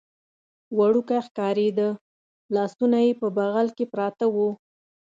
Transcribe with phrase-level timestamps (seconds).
[0.77, 1.89] وړوکی ښکارېده،
[2.55, 4.37] لاسونه یې په بغل کې پراته و.